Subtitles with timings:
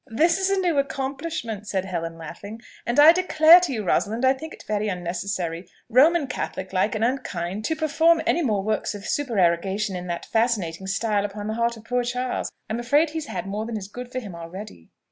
[0.07, 4.33] "This is a new accomplishment," said Helen, laughing; "and I declare to you, Rosalind, I
[4.33, 9.05] think it very unnecessary, Roman Catholic like, and unkind, to perform any more works of
[9.05, 12.51] supererogation in that fascinating style upon the heart of poor Charles.
[12.67, 14.89] I am afraid he has had more than is good for him already."